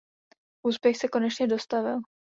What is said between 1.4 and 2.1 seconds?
dostavil.